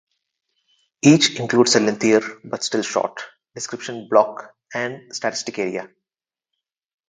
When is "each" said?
1.03-1.39